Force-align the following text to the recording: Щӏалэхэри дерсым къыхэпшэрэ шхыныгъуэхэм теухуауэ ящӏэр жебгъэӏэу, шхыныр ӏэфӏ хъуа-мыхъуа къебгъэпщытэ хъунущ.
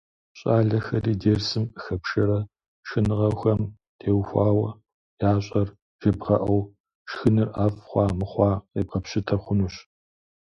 Щӏалэхэри 0.37 1.13
дерсым 1.21 1.63
къыхэпшэрэ 1.69 2.39
шхыныгъуэхэм 2.87 3.61
теухуауэ 3.99 4.69
ящӏэр 5.31 5.69
жебгъэӏэу, 5.99 6.61
шхыныр 7.09 7.49
ӏэфӏ 7.53 7.81
хъуа-мыхъуа 7.87 8.49
къебгъэпщытэ 8.71 9.35
хъунущ. 9.43 9.75